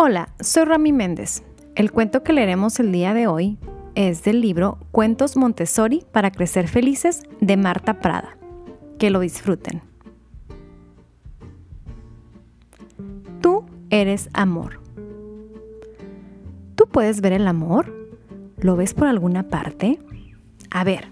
[0.00, 1.42] Hola, soy Rami Méndez.
[1.74, 3.58] El cuento que leeremos el día de hoy
[3.96, 8.38] es del libro Cuentos Montessori para crecer felices de Marta Prada.
[9.00, 9.82] Que lo disfruten.
[13.40, 14.80] Tú eres amor.
[16.76, 17.92] ¿Tú puedes ver el amor?
[18.56, 19.98] ¿Lo ves por alguna parte?
[20.70, 21.08] A ver,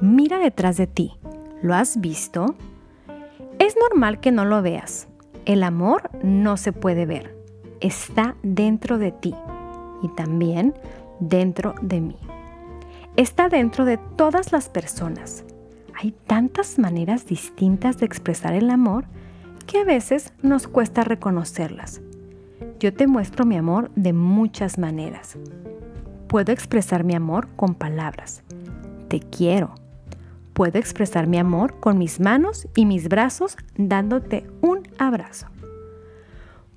[0.00, 1.12] mira detrás de ti.
[1.62, 2.56] ¿Lo has visto?
[3.60, 5.06] Es normal que no lo veas.
[5.44, 7.33] El amor no se puede ver
[7.84, 9.34] está dentro de ti
[10.02, 10.74] y también
[11.20, 12.16] dentro de mí.
[13.16, 15.44] Está dentro de todas las personas.
[15.94, 19.04] Hay tantas maneras distintas de expresar el amor
[19.66, 22.00] que a veces nos cuesta reconocerlas.
[22.80, 25.36] Yo te muestro mi amor de muchas maneras.
[26.26, 28.42] Puedo expresar mi amor con palabras.
[29.08, 29.74] Te quiero.
[30.54, 35.53] Puedo expresar mi amor con mis manos y mis brazos dándote un abrazo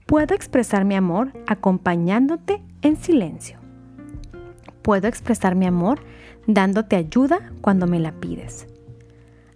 [0.07, 3.59] puedo expresar mi amor acompañándote en silencio.
[4.81, 5.99] Puedo expresar mi amor
[6.47, 8.67] dándote ayuda cuando me la pides.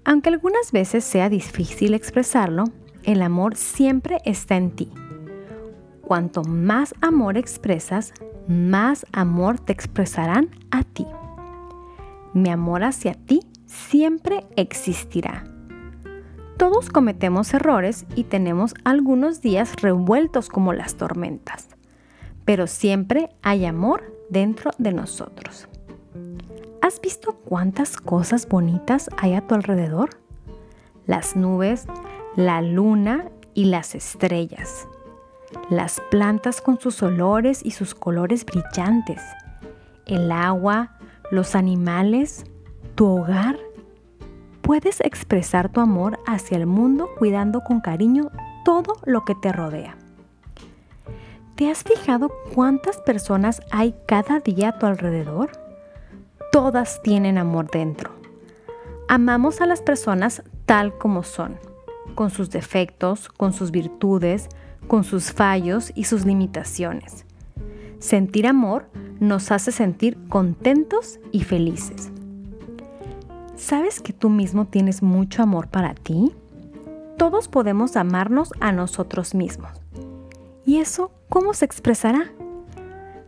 [0.04, 2.66] Aunque algunas veces sea difícil expresarlo,
[3.04, 4.92] el amor siempre está en ti.
[6.02, 8.14] Cuanto más amor expresas,
[8.48, 11.08] más amor te expresarán a ti.
[12.34, 15.51] Mi amor hacia ti siempre existirá.
[16.62, 21.70] Todos cometemos errores y tenemos algunos días revueltos como las tormentas,
[22.46, 25.68] pero siempre hay amor dentro de nosotros.
[26.84, 30.12] ¿Has visto cuántas cosas bonitas hay a tu alrededor?
[31.08, 31.88] Las nubes,
[32.36, 34.88] la luna y las estrellas.
[35.72, 39.20] Las plantas con sus olores y sus colores brillantes.
[40.06, 40.96] El agua,
[41.32, 42.44] los animales,
[42.94, 43.58] tu hogar
[44.72, 48.32] puedes expresar tu amor hacia el mundo cuidando con cariño
[48.64, 49.98] todo lo que te rodea.
[51.56, 55.52] ¿Te has fijado cuántas personas hay cada día a tu alrededor?
[56.54, 58.12] Todas tienen amor dentro.
[59.10, 61.58] Amamos a las personas tal como son,
[62.16, 64.48] con sus defectos, con sus virtudes,
[64.88, 67.26] con sus fallos y sus limitaciones.
[68.00, 68.90] Sentir amor
[69.20, 72.10] nos hace sentir contentos y felices.
[73.62, 76.34] ¿Sabes que tú mismo tienes mucho amor para ti?
[77.16, 79.70] Todos podemos amarnos a nosotros mismos.
[80.66, 82.32] ¿Y eso cómo se expresará?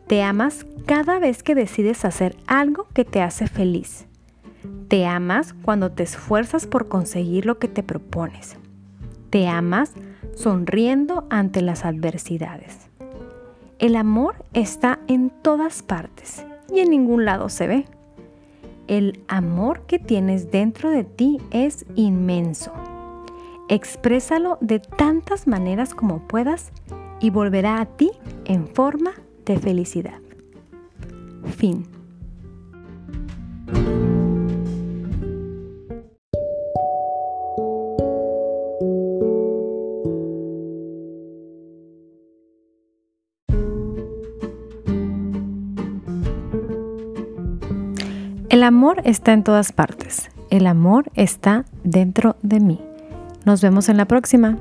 [0.08, 4.08] Te amas cada vez que decides hacer algo que te hace feliz.
[4.88, 8.58] Te amas cuando te esfuerzas por conseguir lo que te propones.
[9.30, 9.92] Te amas
[10.34, 12.90] sonriendo ante las adversidades.
[13.78, 17.86] El amor está en todas partes y en ningún lado se ve
[18.88, 22.72] el amor que tienes dentro de ti es inmenso.
[23.70, 26.72] Exprésalo de tantas maneras como puedas
[27.20, 28.12] y volverá a ti
[28.46, 29.12] en forma
[29.46, 30.20] de felicidad.
[31.58, 31.86] Fin.
[48.54, 50.30] El amor está en todas partes.
[50.52, 52.80] El amor está dentro de mí.
[53.46, 54.60] Nos vemos en la próxima.